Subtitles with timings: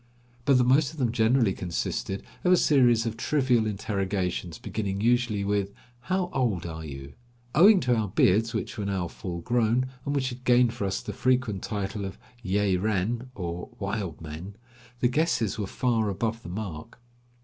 [0.45, 5.43] But the most of them generally consisted of a series of trivial interrogations beginning usually
[5.45, 7.13] with: "How old are you?"
[7.53, 11.01] Owing to our beards, which were now full grown, and which had gained for us
[11.03, 14.55] the frequent title of yeh renn, or wild men,
[15.01, 16.99] the guesses were far above the mark.